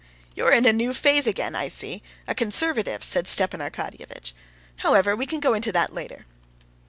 You're 0.33 0.49
in 0.51 0.65
a 0.65 0.73
new 0.73 0.95
phase 0.95 1.27
again, 1.27 1.53
I 1.53 1.67
see—a 1.67 2.33
conservative," 2.33 3.03
said 3.03 3.27
Stepan 3.27 3.59
Arkadyevitch. 3.59 4.33
"However, 4.77 5.15
we 5.15 5.27
can 5.27 5.39
go 5.39 5.53
into 5.53 5.71
that 5.73 5.93
later." 5.93 6.25